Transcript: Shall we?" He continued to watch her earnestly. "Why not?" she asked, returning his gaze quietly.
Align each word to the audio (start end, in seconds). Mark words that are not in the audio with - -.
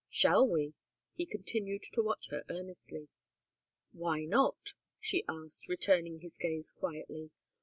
Shall 0.09 0.47
we?" 0.47 0.73
He 1.13 1.27
continued 1.27 1.83
to 1.93 2.01
watch 2.01 2.29
her 2.31 2.43
earnestly. 2.49 3.07
"Why 3.91 4.25
not?" 4.25 4.73
she 4.99 5.23
asked, 5.29 5.69
returning 5.69 6.21
his 6.21 6.39
gaze 6.39 6.71
quietly. 6.71 7.29